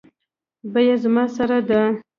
[0.73, 1.81] بیه زما سره ده